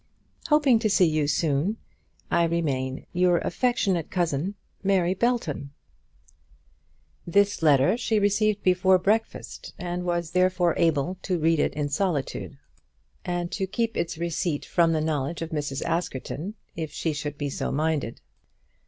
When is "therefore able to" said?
10.31-11.37